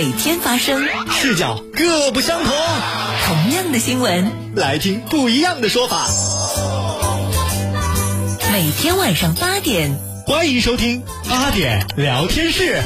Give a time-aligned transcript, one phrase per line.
[0.00, 2.54] 每天发生，视角各不相同。
[3.26, 6.06] 同样的新闻，来听不一样的说法。
[8.50, 9.94] 每天晚上八点，
[10.26, 12.80] 欢迎收听八点聊天室。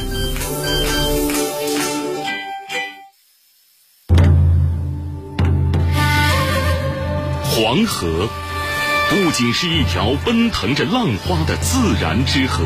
[7.44, 8.28] 黄河
[9.10, 12.64] 不仅是一条奔腾着浪花的自然之河。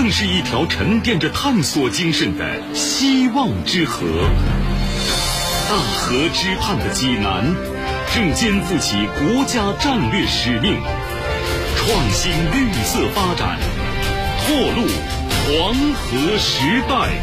[0.00, 4.06] 更是一条沉淀着探索精神的希望之河。
[5.68, 7.52] 大河之畔的济南，
[8.14, 10.80] 正肩负起国家战略使命，
[11.76, 13.58] 创新绿色发展，
[14.46, 14.86] 拓路
[15.48, 17.20] 黄河时代。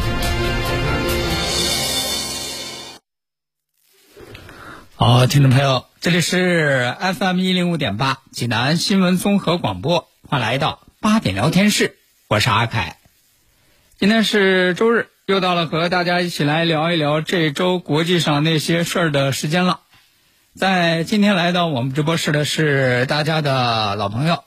[4.98, 12.00] 好，听众朋友，这里是 FM 一零五点八济南新闻综合广播，欢迎来到八点聊天室。
[12.28, 12.98] 我是阿凯，
[14.00, 19.82] 今天是周日，又到了和大家一起来聊一聊这周国际上那些事儿的时间了。
[20.56, 24.44] 在今天来到我们直播室的是大家的老朋友，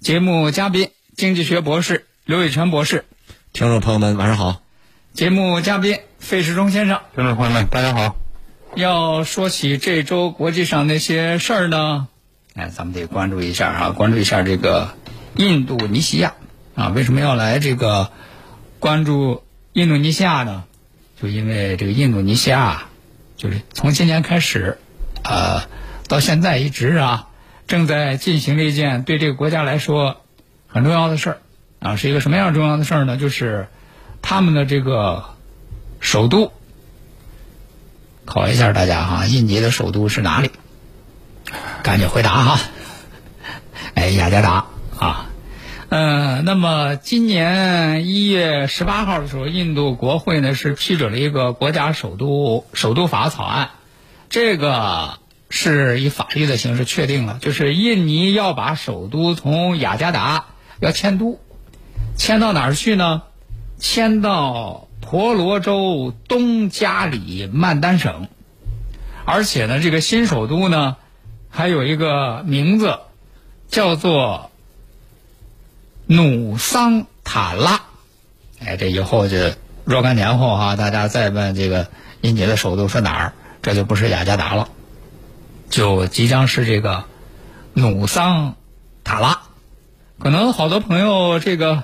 [0.00, 3.04] 节目嘉宾经济学博士刘伟全博士。
[3.52, 4.62] 听众朋友们，晚上好。
[5.12, 6.98] 节目嘉宾费世忠先生。
[7.14, 8.16] 听众朋友们，大家好。
[8.74, 12.08] 要说起这周国际上那些事儿呢，
[12.54, 14.96] 哎，咱们得关注一下啊，关注一下这个
[15.36, 16.32] 印度尼西亚。
[16.78, 18.12] 啊，为什么要来这个
[18.78, 20.62] 关注印度尼西亚呢？
[21.20, 22.86] 就因为这个印度尼西亚，
[23.36, 24.78] 就是从今年开始，
[25.24, 25.62] 呃，
[26.06, 27.30] 到现在一直啊，
[27.66, 30.20] 正在进行了一件对这个国家来说
[30.68, 31.38] 很重要的事儿
[31.80, 33.16] 啊，是一个什么样重要的事儿呢？
[33.16, 33.66] 就是
[34.22, 35.24] 他们的这个
[35.98, 36.52] 首都，
[38.24, 40.52] 考一下大家哈，印尼的首都是哪里？
[41.82, 42.60] 赶紧回答哈！
[43.94, 44.66] 哎，雅加达
[44.96, 45.27] 啊。
[45.90, 53.70] 嗯，那么今年一月十八号的时候，印度国会呢是批准了一个国家首都首都法草案，
[54.28, 60.44] 这个是以法律的形式确定了，就是印尼要把首都从雅加达
[60.78, 61.40] 要迁都，
[62.18, 63.22] 迁到哪儿去呢？
[63.78, 68.28] 迁到婆罗洲东加里曼丹省，
[69.24, 70.98] 而且呢，这个新首都呢
[71.48, 72.98] 还有一个名字，
[73.68, 74.50] 叫做。
[76.10, 77.82] 努桑塔拉，
[78.64, 79.36] 哎，这以后就
[79.84, 81.88] 若干年后哈，大家再问这个
[82.22, 84.70] 印尼的首都是哪儿，这就不是雅加达了，
[85.68, 87.04] 就即将是这个
[87.74, 88.56] 努桑
[89.04, 89.42] 塔拉。
[90.18, 91.82] 可能好多朋友这个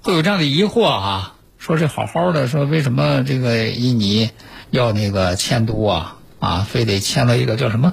[0.00, 4.30] 会有这样的疑惑啊，说这好好的，说为什么这个印尼
[4.70, 7.92] 要那个迁都啊啊，非得迁到一个叫什么？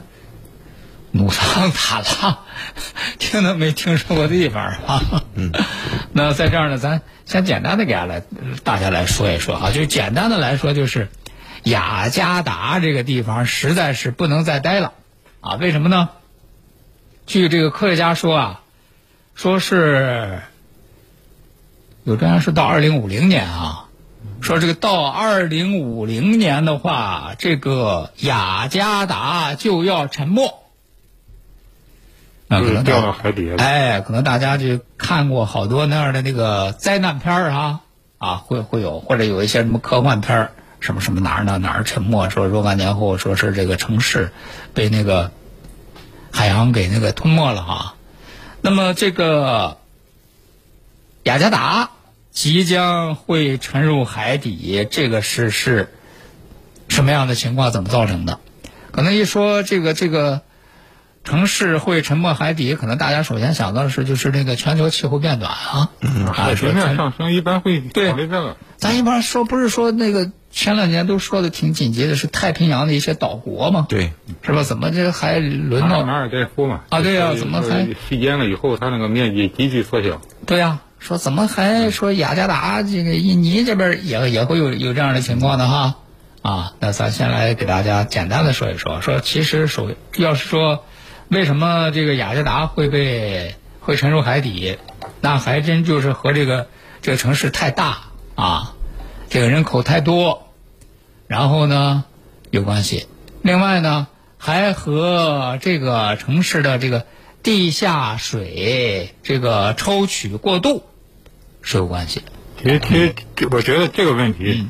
[1.15, 2.39] 努桑塔拉，
[3.19, 5.23] 听都没听说过地方啊。
[5.33, 5.49] 嗯，
[6.11, 8.23] 那在这儿呢，咱先简单的给大家来
[8.65, 11.07] 大家来说一说啊，就简单的来说，就是
[11.63, 14.91] 雅加达这个地方实在是不能再待了
[15.39, 15.55] 啊。
[15.55, 16.09] 为什么呢？
[17.25, 18.61] 据这个科学家说啊，
[19.35, 20.41] 说是
[22.03, 23.85] 有专家说到二零五零年啊，
[24.41, 30.64] 说这个到二零五零年的话，这个雅加达就要沉没。
[32.47, 33.57] 那可能掉到海底了。
[33.57, 37.81] 哎，可能大家就看过好多那样的那个灾难片儿啊，
[38.19, 44.31] 啊，会会有，或者有一些什么科幻片儿，什么什么哪儿哪哪儿沉没，说若干年后说是这个城市
[44.75, 45.31] 被那个
[46.31, 47.95] 海洋给那个吞没了啊。
[48.61, 49.77] 那么这个
[51.23, 51.89] 雅加达
[52.31, 55.91] 即将会沉入海底，这个是是
[56.89, 57.71] 什么样的情况？
[57.71, 58.39] 怎么造成的？
[58.91, 60.41] 可能一说这个这个。
[61.25, 65.89] 城市会沉没海底，可能大家首先想到的是，就是那个全球气候变暖啊，
[66.31, 68.55] 海平面上升一般会考虑这个。
[68.77, 73.87] 咱一般说不是说那个前两年都说的挺紧急的，是太平洋的一些岛国嘛？
[73.89, 74.13] 对，
[74.43, 74.61] 是吧？
[74.61, 76.81] 怎么这还轮到马尔代夫嘛？
[76.89, 80.21] 啊，对呀，怎么还时间了以后，它那个面积急剧缩小？
[80.45, 85.95] 对呀，说怎么还说雅加达这个印尼这边也也会有有这样的情况的哈？
[86.43, 90.83] 啊，那咱先来给大家简单的说一说，说其实首要是说。
[91.29, 94.77] 为什么这个雅加达会被会沉入海底？
[95.21, 96.67] 那还真就是和这个
[97.01, 97.97] 这个城市太大
[98.35, 98.75] 啊，
[99.29, 100.53] 这个人口太多，
[101.27, 102.03] 然后呢
[102.51, 103.07] 有关系。
[103.41, 104.07] 另外呢，
[104.37, 107.05] 还和这个城市的这个
[107.43, 110.83] 地下水这个抽取过度
[111.61, 112.21] 是有关系。
[112.57, 113.13] 其实，其实
[113.51, 114.67] 我觉得这个问题，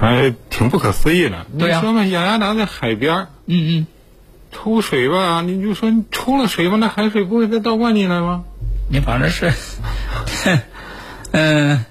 [0.00, 1.46] 反正挺不可思议的。
[1.58, 3.86] 对呀你说嘛，雅加达在海边儿嗯嗯，
[4.52, 8.44] 抽水吧，你就说你抽了水吧，那海水不会再倒灌进来吗？
[8.90, 9.52] 你反正是，
[11.32, 11.84] 嗯，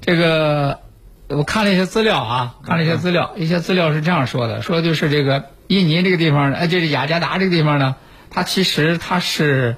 [0.00, 0.80] 这个
[1.28, 7.96] 我看了一些资料啊，看了一些资料，一些资料是这样说的，说就是这个印尼这个地方呢，哎，就是雅加达这个地方呢，
[8.30, 9.76] 它其实它是，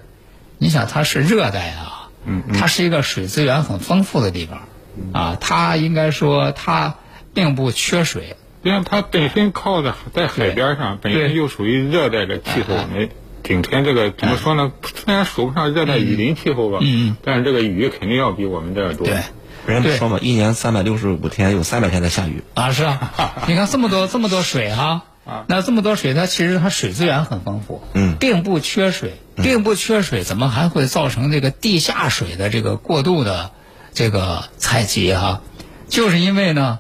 [0.59, 4.69] 你想它是热带啊，嗯它是一个水资源很丰富的地方，
[5.13, 6.95] 啊，它应该说它
[7.35, 13.09] 并不缺水，因为它本身靠着在海边上，本身对又属于热带的气候，没
[13.43, 14.73] 顶天这个怎么说呢？
[14.95, 19.07] 虽然说不上热带雨林气候吧，嗯嗯但是这个雨肯定要比我们这儿多。
[19.07, 19.17] 对。
[19.67, 22.43] 人家说嘛，一年三百六十五天，有三百天在下雨。
[22.55, 25.03] 啊，是啊，你看这么多这么多水哈、
[25.47, 33.51] 那这么多水，它其实它水资源很丰富，嗯并不缺水，并不缺水，怎么还会造成这个地下水的这个过度的
[33.93, 35.43] 这个采集哈、
[35.89, 36.79] 就是因为呢，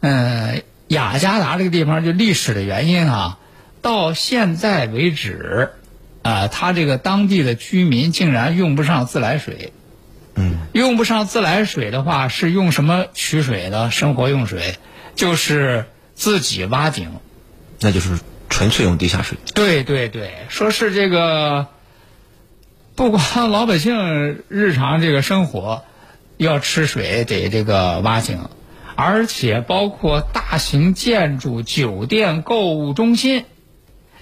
[0.00, 0.62] 呃，
[0.92, 3.38] 雅加达这个地方就历史的原因啊，
[3.80, 5.70] 到现在为止，
[6.22, 9.72] 啊、它这个当地的居民竟然用不上自来水。
[10.34, 13.90] 嗯，用不上自来水的话，是用什么取水呢？
[13.90, 14.76] 生活用水
[15.14, 17.10] 就是自己挖井。
[17.80, 19.38] 那就是纯粹用地下水。
[19.54, 21.68] 对对对，说是这个，
[22.94, 25.84] 不光老百姓日常这个生活
[26.36, 28.48] 要吃水得这个挖井，
[28.96, 33.44] 而且包括大型建筑、酒店、购物中心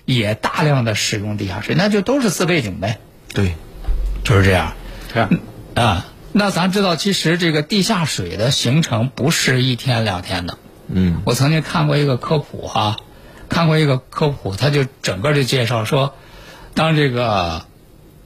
[0.04, 2.98] 也大量的使用地下水，那就都是自备井呗，
[3.34, 3.54] 对，
[4.24, 4.72] 就是这样。
[5.12, 5.30] 这样
[5.74, 10.58] 啊，那咱知道，其实这个地下水的形成不是一天两天的。
[10.86, 12.98] 嗯，我曾经看过一个科普哈、
[13.48, 16.14] 看过一个科普，他就整个就介绍说，
[16.74, 17.66] 当这个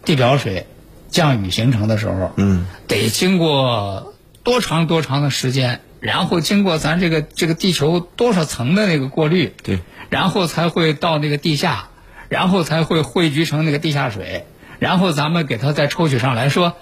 [0.04, 0.66] 地表水
[1.08, 9.78] 降雨形成的时候，嗯，得经过多长多长的时间，然后经过咱这个这个地球多少层的那个过滤，对，
[10.10, 11.88] 然后才会到那个地下，
[12.28, 14.44] 然后才会汇聚成那个地下水，
[14.78, 16.74] 然后咱们给它再抽取上来说，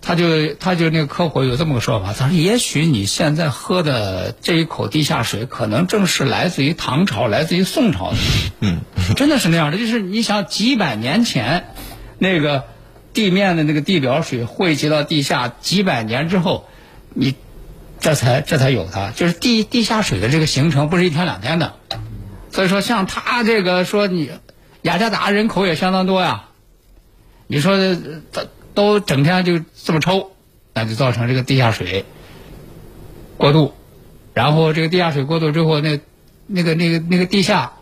[0.00, 8.16] 他就他就那个科普有这么个说法，他说也许你现在喝的这一口地下水，可能正是来自于唐朝、来自于宋朝的，
[8.58, 8.80] 嗯，
[9.14, 11.66] 真的是那样的，就是你想几百年前
[12.18, 12.64] 那个
[13.12, 16.66] 地面的那个地表水汇集到地下，几百年之后，
[17.14, 17.36] 你
[18.02, 21.76] 这才这才有它，就是地地下水的这个形成不是一天两天的，
[22.50, 24.28] 所以说像他这个说你
[24.82, 26.46] 雅加达人口也相当多呀，
[27.46, 27.96] 你说呃
[28.32, 28.42] 都
[28.74, 30.32] 都整天就这么抽，
[30.74, 32.04] 那就造成这个地下水
[33.36, 33.72] 过度，
[34.34, 36.00] 然后这个地下水过度之后，那
[36.48, 37.74] 那个那个那个地下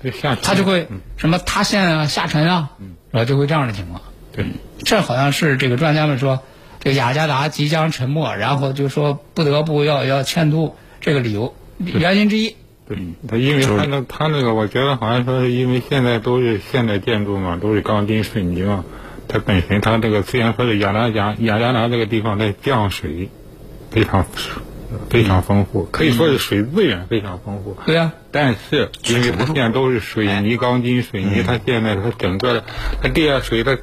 [0.00, 2.70] 这下它就会什么塌陷啊、下沉啊，
[3.10, 4.02] 然后就会这样的情况。
[4.30, 4.46] 对，
[4.84, 6.44] 这好像是这个专家们说，
[6.80, 12.56] 这个雅加达即将沉没，然后就说不得不要要迁都这个理由原因之一。
[12.88, 12.96] 对，
[13.28, 18.84] 他因为他那他那个，我觉得好像说是因为现在都是现代建筑嘛，都是钢筋水泥嘛，
[19.28, 23.28] 它本身它这个虽然说是雅加达雅加达这个地方在降水
[23.90, 24.24] 非常
[25.10, 27.76] 非常丰富，可以说是水资源非常丰富。
[27.84, 32.64] 对呀、但是因为它现在都是水泥、钢筋、水泥，它现在它整个的
[33.02, 33.78] 它地下水的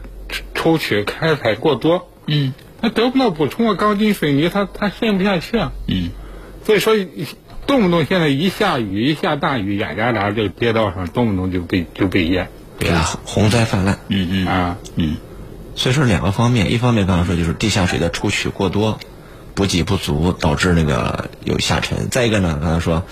[0.56, 5.72] 抽取开采过多，嗯它得不到补充啊，钢筋水泥它它渗不下去啊。
[5.88, 6.10] 嗯，
[6.66, 6.94] 所以说，
[7.66, 14.00] 动不动现在一下雨一下大雨，雅加达这个街道上动不动就被就被淹对啊，洪灾泛滥。
[14.10, 14.78] 嗯嗯啊。
[14.96, 15.18] 嗯，
[15.76, 19.00] 所以说两个方面，一方面刚才说就是地下水的抽取过多，
[19.54, 22.10] 补给不足，导致那个有下沉。
[22.10, 23.04] 再一个呢，刚才说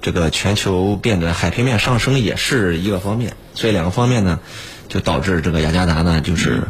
[0.00, 4.38] 这个全球变得海平面上升也是一个方面，所以两个方面呢，
[4.88, 6.68] 就导致这个雅加达呢就是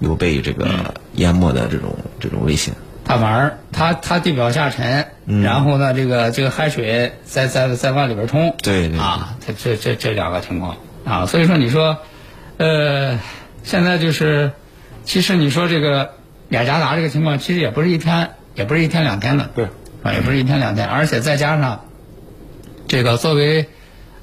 [0.00, 2.74] 有被这个淹没的这种这种危险。
[3.04, 5.06] 它反而它它地表下沉，
[5.42, 9.00] 然后呢，这个这个海水再再再往里边冲，对对对。
[9.00, 10.76] 啊，它这这这两个情况。
[11.04, 11.98] 啊，所以说你说，
[12.58, 13.18] 呃，
[13.64, 14.52] 现在就是，
[15.04, 16.12] 其实你说这个
[16.50, 19.64] 雅加达这个情况，其实也不是一天，也不是一天两天的，对，
[20.02, 21.86] 啊，也不是一天两天，而且再加上
[22.86, 23.66] 这个作为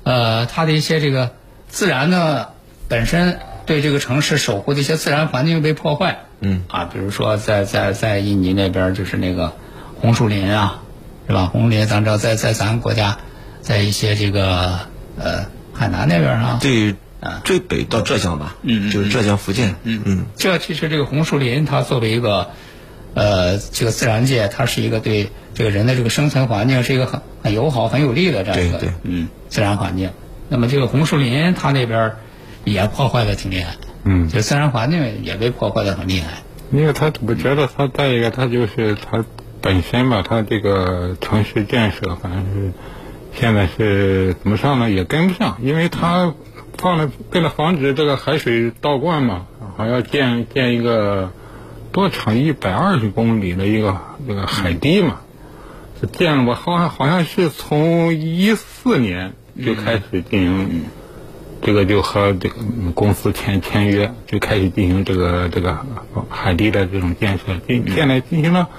[0.03, 1.31] 呃它的一些这个
[1.67, 2.53] 自然的
[2.87, 6.63] 本身对这个城市守护的一些自然环境被破坏，嗯。
[6.69, 9.53] 啊，比如说在在在印尼那边就是那个
[10.01, 10.81] 红树林啊，
[11.27, 11.45] 是吧？
[11.51, 13.17] 红树林咱知道在在咱国家，
[13.61, 14.79] 在一些这个
[15.19, 20.01] 呃海南那边儿啊，对啊，最北到浙江吧，嗯嗯就是浙江、福建，嗯。
[20.05, 22.51] 嗯，这其实这个红树林，它作为一个
[23.13, 28.95] 呃这个自然界，它是一个对这个人的这个生存环境是一个很很友好、很有利的这样一个对对。
[29.03, 30.11] 嗯自然环境。
[30.49, 32.17] 那么这个红树林，它那边儿
[32.67, 36.43] 也破坏的挺厉害，嗯，就自然环境也被破坏的很厉害。
[36.71, 39.23] 因为他我觉得他再一个，他就是他
[39.61, 42.73] 本身吧，他这个城市建设，反正是
[43.33, 46.33] 现在是怎么上呢，也跟不上，因为他
[46.77, 49.47] 放了为了防止这个海水倒灌嘛，
[49.77, 51.31] 还要建建一个
[51.93, 53.97] 多长一百二十公里的一个
[54.27, 55.21] 这个海堤嘛，
[56.01, 60.83] 是建了我好像好像是从一四年就开始进行。
[61.61, 62.55] 这个就和这个
[62.93, 65.85] 公司签签约，就开始进行这个这个
[66.29, 68.69] 海堤的这种建设，进现在进行了，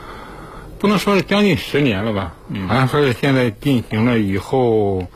[0.78, 2.35] 不能说是将近十年了吧，
[2.68, 5.06] 好像说是现在进行了以后，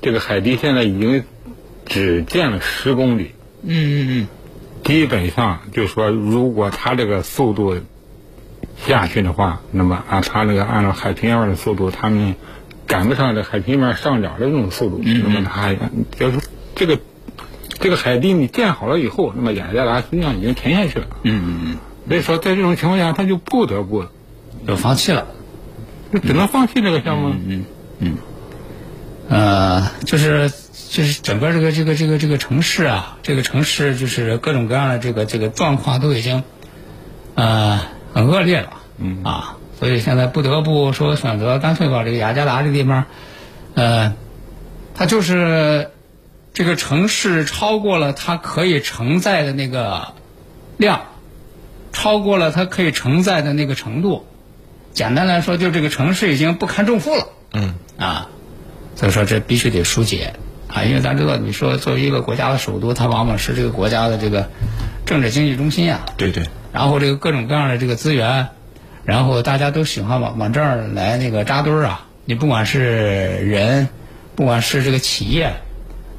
[0.00, 1.24] 这个海堤现在已经
[1.84, 3.32] 只建了十公里，
[3.62, 4.28] 嗯嗯嗯，
[4.82, 7.76] 基本上就说如果它这个速度
[8.86, 12.34] 下去的话，那么按它那个按照海平面的速度，他们
[12.86, 15.74] 赶不上这海平面上涨的这种速度，那么它
[16.18, 16.38] 就是
[16.74, 16.98] 这个
[17.80, 21.06] 这个海堤你建好了以后，那么雅加达实际上已经沉下去了。
[21.22, 21.76] 嗯嗯嗯，
[22.08, 24.06] 所以说在这种情况下，他就不得不
[24.66, 25.26] 就放弃了。
[26.12, 27.30] 就只能放弃这个项目。
[27.30, 27.64] 嗯
[27.98, 28.16] 嗯
[29.26, 36.44] 呃，就是就是整个这个这个这个这个城市啊，这个城市就是各种各样的这个这个状况都已经
[37.34, 37.80] 呃
[38.12, 43.06] 很恶劣了，嗯啊，所以现在不得不说选择干脆把这个雅加达这个地方，
[43.74, 44.14] 呃，
[44.94, 45.90] 它就是
[46.54, 50.14] 这个城市超过了它可以承载的那个
[50.76, 51.02] 量，
[51.92, 54.24] 超过了它可以承载的那个程度。
[54.92, 57.26] 简单来说，就这个城市已经不堪重负了。
[57.54, 58.28] 嗯啊，
[58.94, 60.34] 所以说这必须得疏解
[60.68, 64.48] 啊，因为咱知道，你说作为一个国家的首都，它往往是这个国家的这个
[65.04, 66.06] 政治经济中心啊。
[66.16, 68.50] 对对，然后这个各种各样的这个资源，
[69.04, 72.06] 然后大家都喜欢往往这儿来那个扎堆儿啊。
[72.26, 72.80] 你不管是
[73.44, 73.88] 人，
[74.36, 75.54] 不管是这个企业，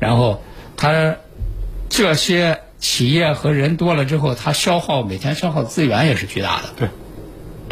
[0.05, 0.41] 然后
[0.77, 1.15] 它
[1.89, 6.69] 这些企业和人多了之后，它消耗每天消耗资源也是巨大的。
[6.77, 6.89] 对，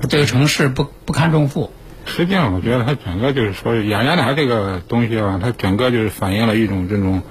[0.10, 1.72] 这个城市不不堪重负。
[2.06, 7.22] 实际上，我觉得它整个就是说，雅加达这个东西吧，它整个就是反映了一种这种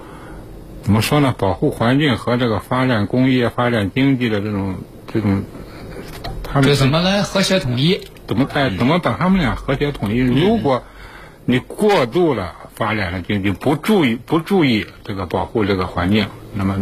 [0.83, 1.35] 怎么说呢？
[1.37, 4.77] 保护环境和这个发展工业、发展经济的这种
[5.13, 5.43] 这种，
[6.43, 8.01] 他们这怎么来和谐统一？
[8.27, 10.19] 怎么哎怎么把他们俩和谐统一？
[10.19, 10.85] 如果
[11.45, 16.81] 你过度了发展了经济，不注意不注意这个保护这个环境，那么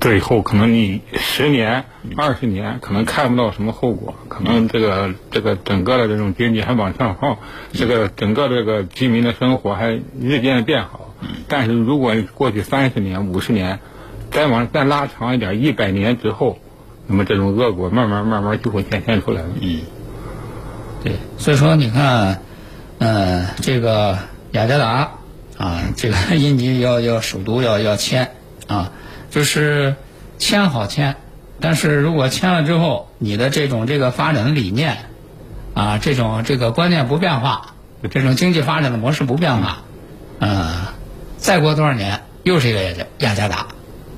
[0.00, 7.38] 最后可能你十年、二十年可能看不到什么后果，可能这个这个整个的这种经济还往上跑，
[7.72, 9.90] 这个整个这个居民的生活还
[10.20, 11.12] 日渐的变好。
[11.48, 13.80] 但是如果过去三十年、五十年，
[14.30, 16.60] 再往再拉长一点，一百年之后，
[17.08, 19.48] 那么这种恶果慢慢慢慢就会显现出来了。
[19.60, 19.80] 嗯，
[21.02, 22.42] 对，所以说你看，
[23.04, 24.18] 呃，这个
[24.52, 25.10] 雅加达
[25.58, 28.30] 啊，这个 印尼要要首都要要迁
[28.66, 28.92] 啊，
[29.30, 29.94] 就是
[30.38, 31.16] 迁好迁，
[31.60, 34.96] 但是如果迁了之后，你的这种这个发展的理念
[35.74, 37.74] 啊，这种这个观念不变化，
[38.10, 39.82] 这种经济发展的模式不变化，
[40.38, 40.94] 呃，
[41.36, 43.66] 再过多少年又是一个雅加雅加达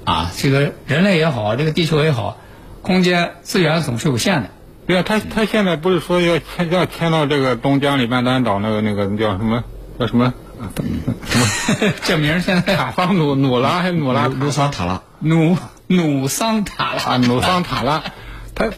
[0.04, 2.38] 啊，这个人类也好，这个地球也好，
[2.82, 4.50] 空间资源总是有限的。
[4.86, 9.64] 对啊，他他现在不是说要迁要迁到这个东江里曼丹岛那个那个叫什么
[9.98, 10.32] 叫什么
[12.04, 15.56] 这名儿现在塔桑努努拉还是努拉努桑塔拉，努
[15.88, 18.02] 努桑塔拉啊努桑塔拉，
[18.54, 18.70] 他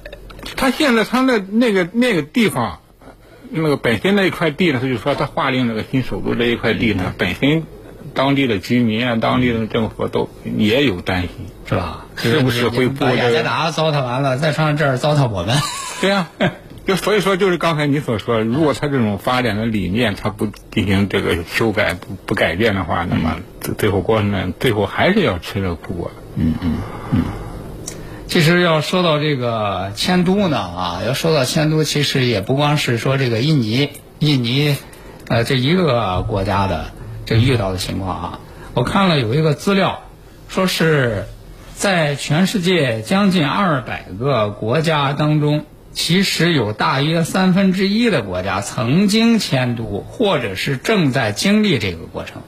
[0.56, 2.80] 他现在他那那个那个地方，
[3.50, 7.62] 那个本身那一块地呢，他就说他划定那个新首都这一块地呢，本身
[8.14, 11.30] 当地的居民啊，当地的政府都也有担心。
[11.68, 12.06] 是吧？
[12.16, 15.54] 是不是会把雅加达糟蹋完了，再上这儿糟蹋我们？
[16.00, 16.28] 对呀、
[16.86, 26.44] 就所以说，就是刚才你所说，如果他这种发展的理念，他不进行这个修改、不不改变的话，那么最最后过程呢，最后还是要吃这个苦果的。
[28.26, 34.76] 其实要说到这个迁都呢，啊，要说到迁都，其实也不光是说这个印尼，印尼，
[35.28, 36.92] 呃，这一个国家的
[37.26, 38.40] 这个遇到的情况啊。
[38.74, 40.02] 我看了有一个资料，
[40.48, 41.24] 说是
[41.74, 52.42] 在全世界将近二百个国家当中，其实有大约三分之一的国家曾经迁都，或者是正在经历这个过程。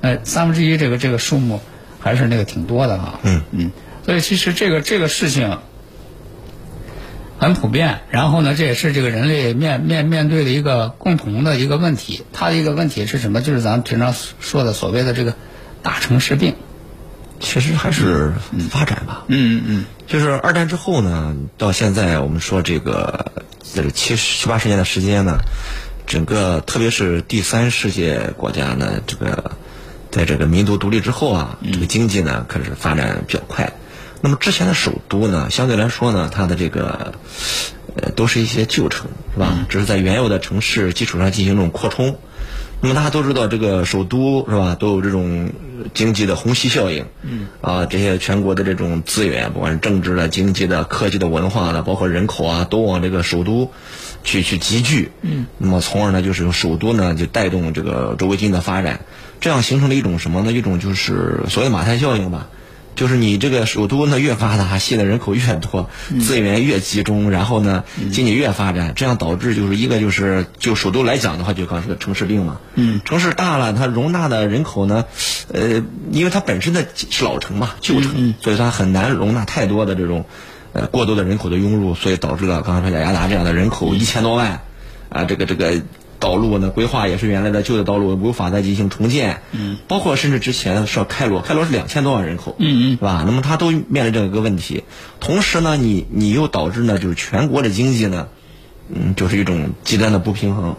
[0.00, 1.60] 呃，三分之一这个这个数目
[1.98, 3.18] 还是那个挺多的哈。
[3.22, 3.72] 嗯嗯，
[4.04, 5.58] 所以其实这个这个事情
[7.38, 12.22] 很普遍，然后呢，这也是这个人类面面面对的一个共同的一个问题。
[12.32, 13.40] 它的一个问题是什么？
[13.40, 15.34] 就是咱们平常说的所谓的这个
[15.82, 16.54] 大城市病
[17.44, 18.32] 确实还是
[18.70, 19.24] 发展吧。
[19.28, 23.32] 嗯嗯嗯就是二战之后呢，到现在我们说这个
[23.74, 25.38] 这个七十七八十年的时间呢，
[26.06, 29.52] 整个特别是第三世界国家呢，这个
[30.10, 33.72] 在这个民族独立之后啊，这个经济呢开始发展比较快。
[34.20, 37.14] 那么之前的首都呢，相对来说呢，它的这个
[37.96, 39.66] 呃都是一些旧城，是吧？
[39.68, 42.18] 只是在原有的城市基础上进行这种扩充。
[42.84, 45.50] 那么大家都知道，这个首都是吧，都有这种
[45.94, 47.06] 经济的虹吸效应。
[47.22, 47.48] 嗯。
[47.62, 53.72] 啊，这些全国的这种资源，不管是政治的、经济的、科技的、文化的，包括人口啊，都往这个首都
[54.22, 55.12] 去去集聚。
[55.22, 55.46] 嗯。
[55.56, 59.00] 那么从而呢，就是首都呢就带动这个周围经济的发展，
[59.40, 60.52] 这样形成了一种什么呢？
[60.52, 62.48] 一种就是所谓马太效应吧。
[62.94, 72.58] 就是你这个首都呢越发达，吸的人口越多，资源越集中，然后呢经济越发展，这样导致就是一个就是就首都来讲的话，就刚是个城市病嘛。
[72.74, 75.04] 嗯，城市大了，它容纳的人口呢，
[75.52, 80.24] 呃，因为它本身的是老城嘛，旧城，所以它很难容纳太多的这种
[80.72, 84.62] 呃过多的人口的涌入，所以导致了刚才说雅加达这样的人口一千多万，
[85.08, 85.82] 啊，这个这个。
[86.24, 93.24] 道路呢规划也是原来的旧的道路无法再进行重建，嗯，包括甚至之前说开罗，开罗是两千多万人口，嗯嗯，是吧？
[93.26, 94.84] 那么它都面临这样一个问题，
[95.20, 98.28] 同时呢，你你又导致呢，就是全国的经济呢，
[98.88, 100.76] 嗯，就是一种极端的不平衡，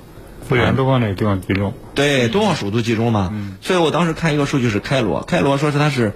[0.50, 6.14] 资源都往那个地方集中，对，都往首都集中嘛，嗯，所以我当时看一个数据是开罗，开罗说是它是，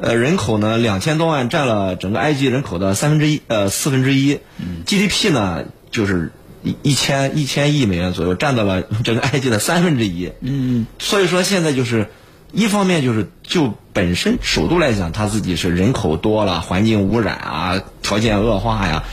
[0.00, 6.32] 呃，人口呢两千多万，占了整个埃及人口的三分之一，呃，四分之一，嗯，GDP 呢就是。
[6.62, 10.32] 一一千一千亿美元左右，占到了 整个埃及的三分之一。
[10.40, 12.08] 嗯，所以说现在就是，
[12.52, 19.04] 一方面就是就本身首都来讲，它自己是人口多了，环境污染啊，条件恶化呀，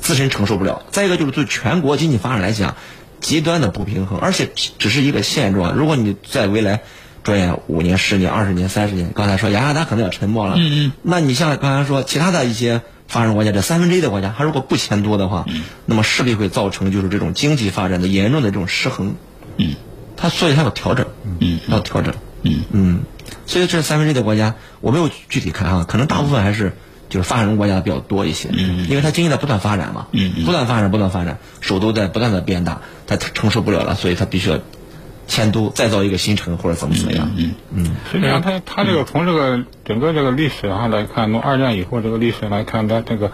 [0.00, 0.82] 自身承受不了。
[0.90, 2.76] 再一个就是对全国经济发展来讲，
[3.20, 5.74] 极端的不平衡，而且只是一个现状。
[5.74, 6.82] 如果你在未来
[7.26, 10.54] 转眼五年、十年、二十年、三十年，刚才说雅加达可能要沉没了。
[10.56, 12.80] 嗯嗯，那你像刚才说其他的一些。
[13.08, 19.14] 发展国家这三分之一的国家，它如果不迁都的话，嗯那么势必会造成就是这种经济发展的严重的这种失衡。
[19.58, 19.76] 嗯，
[20.16, 21.06] 它所以它要调整，
[21.38, 22.12] 嗯，要调整，
[22.42, 23.00] 嗯嗯，
[23.46, 26.72] 所以这三分之一的国家，我没有具体看啊，可能大部分还是
[27.08, 34.58] 就是发展中国家比较多一些，嗯，因为它经济在不断发展嘛，嗯，不断发展，不断发展，首都在不断的变大，它承受不了了，所以它必须要。
[35.26, 37.30] 迁都再造一个新城或者怎么怎么样？
[37.36, 43.32] 嗯嗯，实际上，他他这个从这个整个这个历史上来看，从二战以后这个历史来看，他这个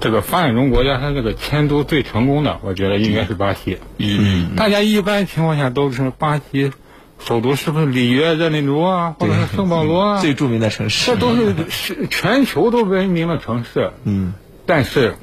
[0.00, 3.78] 这个发展中国家，它这个迁都最成功的，我觉得应该是巴西。
[3.98, 6.70] 嗯，大家一般情况下都是巴西
[7.18, 10.20] 首都是不是里约热内卢啊，或者是圣保罗啊？
[10.20, 13.90] 最著名的城市，这都是是全球都闻名的城市。
[14.04, 14.34] 嗯，
[14.66, 15.16] 但是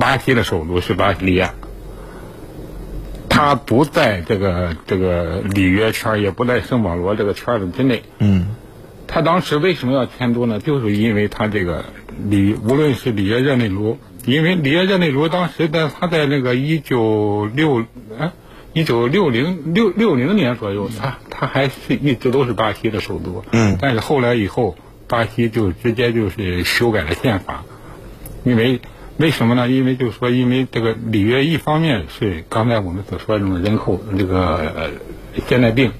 [0.00, 1.54] 巴西的首都是巴西利亚。
[3.36, 8.02] 他不在这个这个里约圈也不在圣保罗这个圈子之内。
[8.18, 8.56] 嗯，
[9.06, 10.58] 他当时为什么要迁都呢？
[10.58, 11.84] 就是因为他这个
[12.30, 17.84] 里无论是里约热内卢，因为里约热内卢当时在他在那个一九六
[18.18, 18.32] 哎
[18.72, 23.44] 一九六零六六零年左右，他他还是一直都是巴西的首都。
[23.52, 27.64] 嗯，但是后来以后，巴西就直接就是修改了宪法，
[28.44, 28.80] 因为。
[29.18, 29.66] 为什么呢？
[29.70, 34.90] 因为就是说，因为这个里约一方面是刚才我们所说的这种人口这个
[35.48, 35.92] 现代病，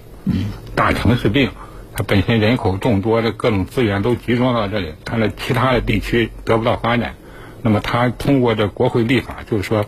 [0.74, 1.50] 大城市病，
[1.94, 7.14] 它本身人口众多的各种资源都集中到这里，它的其他的地区得不到发展。
[7.62, 9.86] 那么，它通过这国会立法，就是说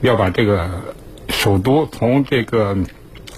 [0.00, 0.70] 要把这个
[1.28, 2.72] 首都从这个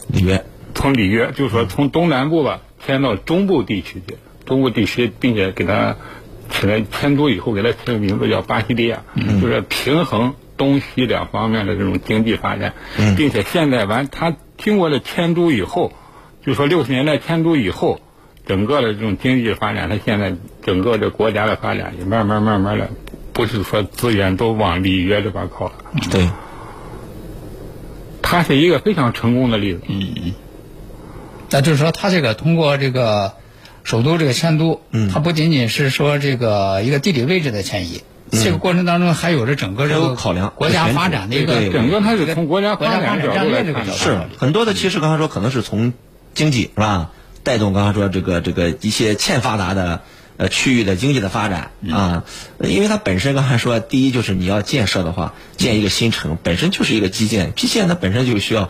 [0.06, 5.96] 里约，从里约，就是说从东南部吧迁到中部地区去，中部地区，并且给它。
[6.50, 9.02] 起来迁都以后，给它起个名字叫巴西利亚，
[9.40, 12.74] 就是平衡东西两方面的这种经济发展，
[13.16, 15.92] 并且现在完，它经过了迁都以后，
[16.44, 18.00] 就说六十年代迁都以后，
[18.46, 22.88] 整个的这种经济发展，它现在整个的国家的发展也慢慢慢慢的，
[23.32, 25.72] 不是说资源都往里约这边靠了。
[26.10, 26.28] 对，
[28.22, 29.80] 它是一个非常成功的例子。
[29.88, 30.34] 嗯嗯，
[31.50, 33.32] 那就是说，它这个通过这个。
[33.86, 44.74] 首都这个迁都，嗯，它不仅仅是说这个一个地理位置的迁移，这个过程当中还有着整个这个考量国家发展的一个整个它是从国家国家发展战略这个角度是很多的。
[44.74, 45.92] 其实刚才说可能是从
[46.34, 47.12] 经济是吧，
[47.44, 50.00] 带动刚才说这个这个一些欠发达的
[50.36, 52.24] 呃区域的经济的发展啊，
[52.58, 58.68] 因为它本身刚才说第一就是你要建设的话，建一个新城本身就是一个基建，基建它本身就需要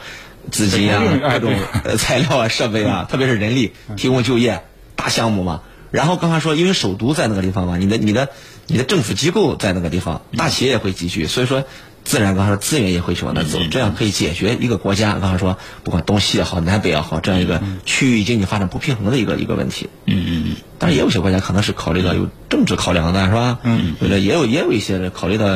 [0.50, 1.00] 资金啊
[1.32, 1.54] 各种
[1.96, 4.60] 材料啊设备啊，特别是人力提供就业。
[4.96, 5.60] 大项目嘛，
[5.92, 8.30] 然后刚才说，因为首都在那个地方嘛，你的、你的、
[8.66, 11.64] 你的政府机构在那个地方，大企业也会集聚，所以说，
[12.06, 19.88] 自然刚才说资源也会去往那走，这样可以解决一个国家刚才说不管东西也好，南北也好，这样一个区域经济发展不平衡的一个一个问题。
[20.06, 20.56] 嗯嗯嗯。
[20.78, 23.58] 但是也有些国家可能是考虑到有政治考量的，是吧？
[23.64, 23.96] 嗯。
[23.98, 25.46] 对了，也有也有一些考虑到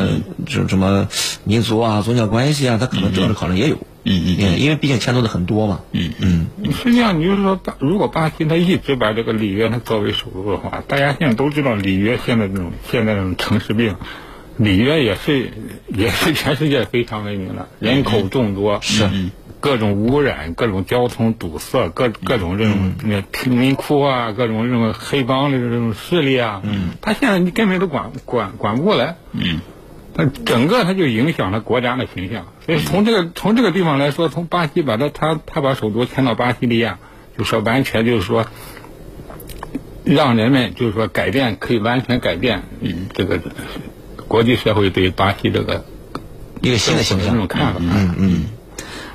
[0.44, 1.08] 这什么
[1.44, 3.76] 民族啊、宗教关系啊，他可能政治考量也有。
[4.02, 5.82] 嗯嗯因为毕竟牵头的很多嘛。
[5.92, 6.46] 嗯嗯。
[6.82, 13.94] 实际上，你就是说，巴如果巴西他一直把这个里约他作为首都的话，大家现在都知道里约现在这种现在这种城市病，
[14.56, 15.50] 里约也是
[15.88, 19.08] 也是全世界非常闻名的，人口众多，是。
[19.60, 29.60] 各种污染、各种交通堵塞、各各种这种那贫民窟啊，各种这种黑帮的这种势力啊，嗯，他现在你根本都管管管不过来，嗯。
[30.12, 36.98] 他整个他就影响了国家的形象，所以从这个从这个地方来说，从巴西把他他他把首都迁到巴西利亚，
[37.38, 38.46] 就说完全就是说，
[40.04, 43.38] 让人们就是说改变可以完全改变，嗯，这个
[44.30, 45.84] 国际社会对巴西这个
[46.60, 48.44] 一个新的形象这种看法，嗯嗯。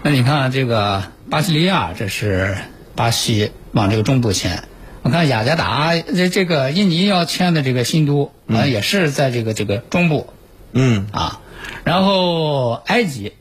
[0.04, 2.58] 那你看这个巴西利亚，这是
[2.96, 4.66] 巴西往这个中部迁。
[5.04, 10.28] 我看雅加达这这个印尼要迁的这个新都，啊，也是在这个这个中部。
[10.74, 11.40] 嗯啊，
[11.86, 13.32] 然后埃及，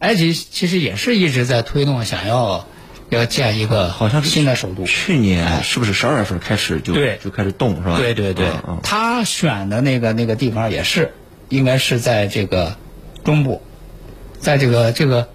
[0.00, 2.66] 埃及其实也是一直在推动，想要
[3.08, 4.84] 要建一个好像是新的首都。
[4.84, 7.96] 去年是不是十二月份开始就对就开始动是吧？
[7.96, 11.14] 对对对，嗯他选的那个那个地方也是，
[11.52, 12.76] 应该是在这个
[13.24, 13.62] 中部，
[14.40, 15.28] 在这个这个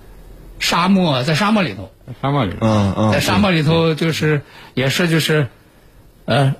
[0.59, 4.41] 沙漠，在沙漠里头，沙漠里，嗯嗯，在沙漠里头就是
[4.73, 5.47] 也是就是，
[6.25, 6.55] 呃，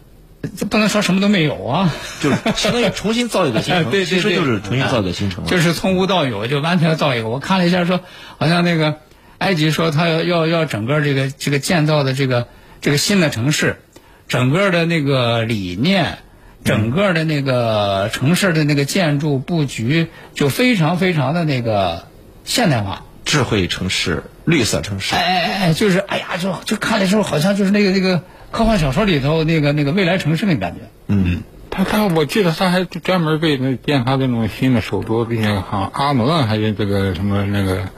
[0.55, 1.91] 这不能说什么都没有啊。
[2.21, 5.49] 就是 相当于重新造一个新城，对对对其实就是重新造一个新城了。
[5.49, 7.29] 就是从无到有，就完全造一个。
[7.29, 7.99] 我看了一下说，
[8.37, 8.99] 好像那个
[9.39, 12.47] 埃及说他要要要整个这个这个建造的这个
[12.79, 13.81] 这个新的城市，
[14.27, 16.19] 整个的那个理念，
[16.67, 22.07] 整个的那个城市的那个建筑布局就非常非常的那个
[22.43, 23.03] 现代化。
[23.25, 30.81] 智慧城市、绿色城市哎，哎哎哎，就是哎呀，就就看的时候好像就是那个那个科幻小说里头那个那个未来城市那感觉。
[31.07, 37.89] 嗯，他他我记得他还专门为那建他这种新的首都，并且好像阿蒙还是这个什么那个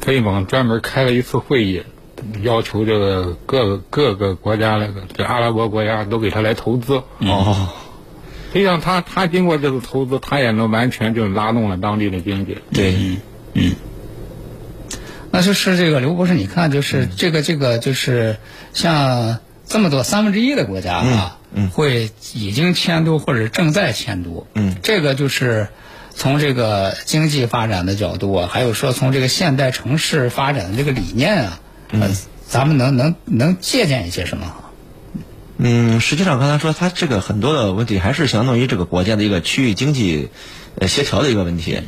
[0.00, 1.82] 飞盟专门开了一次会议，
[2.42, 7.02] 要求这个各个各个国家那个这阿拉伯国家都给他来投资。
[7.18, 7.68] 哦，
[8.52, 12.58] 实际上他他经过这次投资，他也能完全就拉动了当地的经济。
[12.72, 12.94] 对，
[13.54, 13.74] 嗯。
[15.32, 18.38] 那就是这个刘博士，你看，就是这个这个就是
[18.72, 21.38] 像这么多三分之一的国家啊，
[21.72, 25.68] 会已经迁都或者正在迁都，嗯，这个就是
[26.12, 31.60] 从这个经济发展的角度啊，还有说从这个现代城市发展的这个理念啊，
[31.92, 32.10] 嗯，
[32.48, 34.52] 咱们能能能借鉴一些什么？
[35.62, 40.30] 嗯，实际上刚才说，它这个很多的问题还是相当于这个国家的一个区域经济
[40.76, 41.82] 呃协调的一个问题。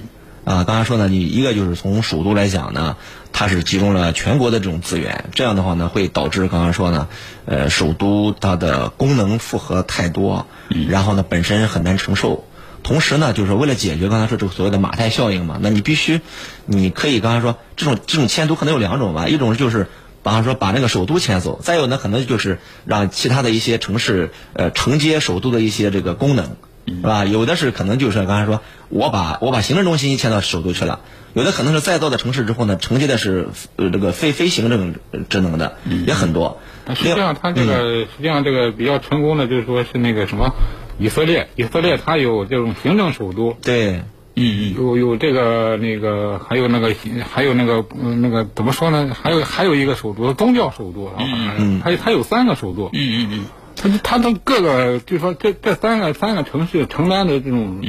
[0.44, 2.98] 啊，刚才说呢，你一个就是从首都来讲呢，
[3.32, 7.08] 它是集中了全国的这种资源，这样的话呢，会导致刚刚说呢，
[7.46, 10.46] 呃，首都它的功能负荷太多，
[10.88, 12.44] 然后呢，本身很难承受。
[12.82, 16.20] 同时呢，就是为了解决刚才说这个所谓的马太效应嘛，那你必须，
[16.66, 19.88] 你可以刚才说这种这种迁都可能有两种吧，一种就是。
[20.22, 26.56] 比方说把那个首都迁走，再有呢，可能就是让其他的一些城市呃承接首都的一些这个功能，
[26.86, 27.24] 是吧？
[27.24, 31.00] 有的是可能就是刚才说，我把我把行政中心迁到首都去了，
[31.34, 34.94] 有的可能是再造的城市之后呢，承接的是呃这个非非行政
[35.28, 36.60] 职能的，也很多。
[36.96, 40.52] 实际上，他这个、实际上这个比较成功的，就是说是那个什么，
[40.98, 44.02] 以色列，以色列它有这种行政首都，对，
[44.34, 46.94] 嗯有有这个那个，还有那个
[47.30, 49.14] 还有那个嗯那个怎么说呢？
[49.14, 53.44] 还有还有一个首都，宗教首都，嗯嗯，它它有三个首都，嗯嗯嗯，
[53.76, 57.80] 它它的各个就是说这这三个三个城市承担的这种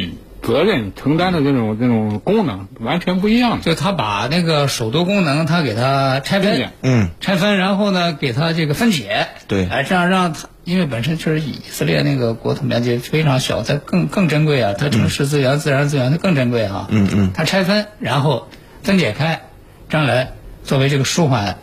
[0.43, 3.61] 责任，承担的这种这种功能完全不一样。
[3.61, 9.65] 就他把那个首都功能，他给它拆分，嗯，拆分，然后呢，给它这个分解，对。
[9.67, 18.49] 哎，这样让它，因为本身就是以色列那个国土面积非常小，它更更珍贵啊，它城市资源、自然资源它更珍贵啊，嗯嗯，它拆分，然后
[18.83, 19.43] 分解开，
[19.87, 20.33] 这样来
[20.65, 21.57] 作为这个舒缓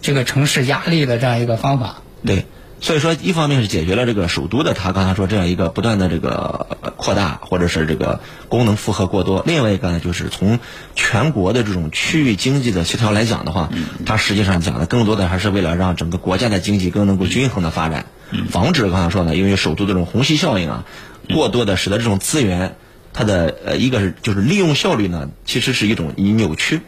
[0.00, 2.02] 这个城市压力的这样一个方法。
[2.24, 2.46] 对，
[2.82, 10.58] 所以说一方面是解决了这个首都的他刚才说这样一个不断的这个呃扩大或者是这个功能负荷过多，另外一个呢就是从
[10.96, 13.70] 全国的这种区域经济的协调来讲的话，
[14.04, 18.06] 它实际上讲的更多的还是为了让整个国家的经济更能够均衡的发展，
[18.50, 20.84] 防止刚才说呢，因为首都的这种虹吸效应啊，
[21.32, 22.74] 过多的使得这种资源
[23.12, 26.80] 它的呃一个是就是利用效率呢，其实是一种以扭曲，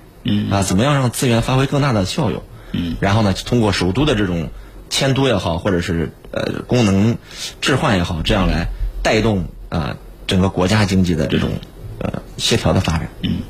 [0.51, 2.43] 啊，怎么样让资源发挥更大的效用？
[2.73, 4.51] 嗯，然后呢，通过首都的这种
[4.91, 7.19] 迁都也好，或者是呃功能
[7.61, 8.69] 置换也好，这样来
[9.03, 11.51] 带动啊、呃整个国家经济的这种
[11.99, 13.09] 呃协调的发展。
[13.23, 13.43] 嗯，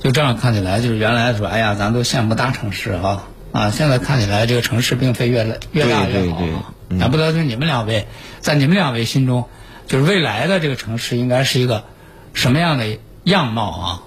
[0.00, 6.48] 就这样看起来，就是原来说，哎呀，咱都羡慕大城市哈啊，现在看起来这个城市并非越来越大越好对对对
[6.88, 7.08] 嗯啊。
[7.08, 8.06] 不知道就你们两位，
[8.40, 9.44] 在你们两位心中，
[9.86, 11.84] 就是未来的这个城市应该是一个
[12.32, 12.86] 什么样的
[13.24, 14.02] 样貌啊？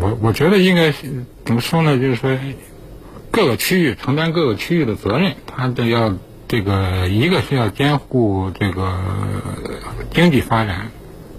[0.00, 1.96] 我我觉得应该是怎么说呢？
[1.96, 2.36] 就是说，
[3.32, 6.14] 各个区域承担各个区域的责任，它都要
[6.48, 9.00] 这个一个是要兼顾这个
[10.12, 10.90] 经济发展，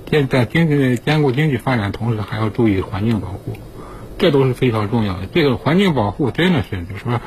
[0.10, 3.58] 兼在经济兼顾经济发展，同时还要注意环境保护，
[4.18, 5.28] 这都是非常重要的。
[5.32, 7.22] 这个环境保护真的是就是说，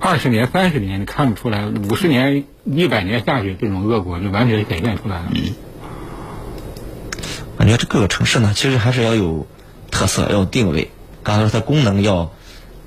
[0.00, 5.32] 二十年、三十年你看不出来，五十年、一百年下去，这种恶果就完全显现出来了。
[7.56, 9.46] 感觉这各个城市呢，其实还是要有
[9.92, 10.90] 特色，要有定位。
[11.22, 12.32] 刚才说它功能要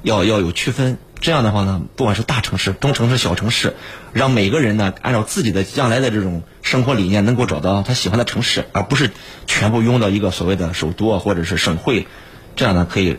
[0.02, 3.76] 要要有区分，这样的话呢，不管是大城市、中城市、小城市，
[4.12, 9.12] 让每个人呢按照自己的将来的这种生活理念，能够找到他喜欢的城市，而不是
[9.46, 12.08] 全部拥到一个所谓的首都啊或者是省会，
[12.56, 13.18] 这样呢可以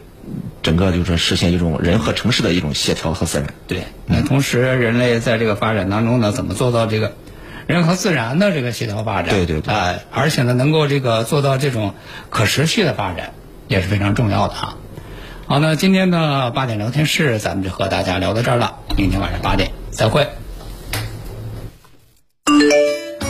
[0.62, 3.54] 整个就是说实现一种人和城市的一种协调和自然。
[3.68, 7.14] 对，那同时人类在这个发展当中呢，怎么做到这个
[7.68, 9.30] 人和自然的这个协调发展？
[9.32, 11.94] 对对对哎、而且呢，能够这个做到这种
[12.30, 13.32] 可持续的发展，
[13.68, 14.76] 也是非常重要的啊。
[15.52, 20.26] 好，那今天的八点聊天室咱们就和大家聊到这儿了，明天晚上八点再会。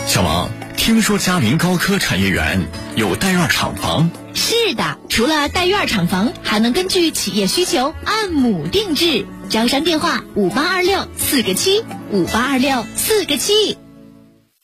[0.07, 9.27] 小王，听说嘉明高科产业园有带院厂房，是的，除了带院厂房，还能根据企业需求按亩定制。
[9.49, 13.77] 招商电话：五八二六四个七，五八二六四个七。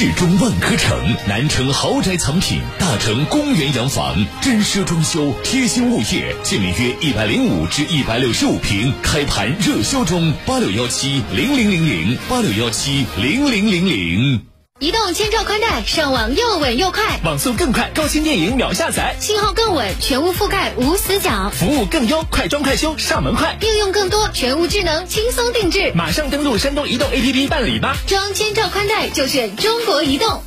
[0.00, 14.57] 市中万科城，南城豪宅藏品，大城公园洋房，真奢装修，贴心物业，建面约一百零五至一百六十五平，开盘热销中，八六幺七零零零零，八六幺七零零零零。
[14.80, 25.90] 移动千兆宽带，上网又稳又快，网速更快，高清电影秒下载，信号更稳，全屋覆盖无死角，服务更优，快装快修，上门快，应用更多，全屋智能，轻松定制。
[25.96, 27.96] 马上登录山东移动 APP 办理吧。
[28.06, 30.44] 装千兆宽带就选中国移动。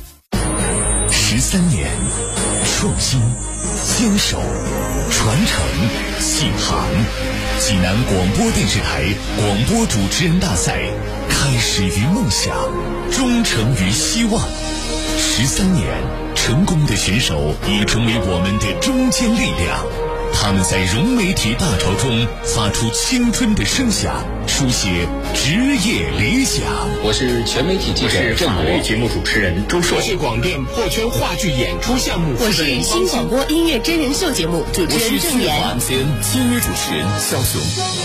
[1.10, 1.90] 十三年，
[2.64, 3.20] 创新、
[3.98, 4.40] 坚守、
[5.10, 5.60] 传承、
[6.20, 6.88] 信航。
[7.58, 9.04] 济南广播电视台
[9.36, 10.80] 广播主持人大赛
[11.42, 12.54] 开始于梦想，
[13.10, 14.40] 忠诚于希望。
[15.18, 15.88] 十三年，
[16.36, 19.84] 成功的选手已成为我们的中坚力量。
[20.34, 26.64] 他们在融媒体大潮中发出青春的声响，书写职业理想。
[27.04, 35.78] 我是全媒体记者郑博，节目主持人周硕，我是广电破圈话剧演出项目我是新广播音乐真人秀节目主持人郑岩。
[35.78, 37.60] 天签约主持人肖雄。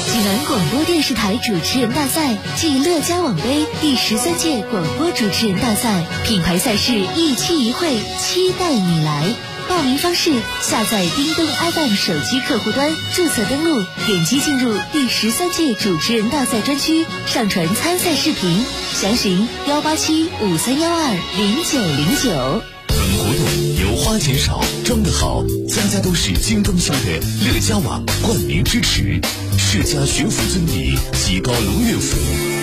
[0.07, 9.46] 济南广播电视台主持人大赛暨乐家网杯第十三届广播主持人大赛品牌赛事一期一会，期待你来。
[9.67, 22.61] 报名方式：下载叮咚 FM 手机客户端，注册登录，点击进入第十三届主持人大赛专区，上传参赛视频，详询幺八七五三幺二零九零九。
[22.87, 23.45] 本活动
[23.81, 29.19] 由花钱少、装得好、家家都是精装修的乐家网冠名支持，
[29.57, 32.17] 世家学府尊礼吉高龙乐府、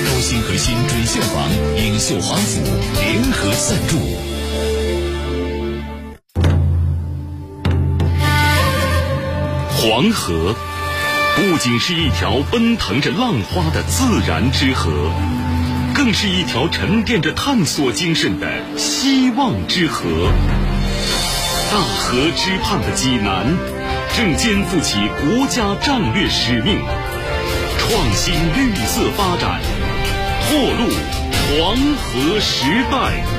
[0.06, 2.60] 高新核心准现房、颖秀华府
[3.00, 3.98] 联合赞助。
[9.86, 10.56] 黄河
[11.36, 14.90] 不仅是一条奔腾着浪花的自然之河，
[15.94, 20.06] 更是一条沉淀着探索精神的希望之河。
[21.70, 23.44] 大河之畔的济南，
[24.16, 26.78] 正肩负起国家战略使命，
[27.78, 29.60] 创新绿色发展，
[30.48, 30.88] 拓路
[31.58, 33.33] 黄河时代。